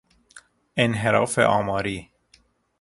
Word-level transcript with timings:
انحراف 0.77 1.39
آماری 1.39 2.11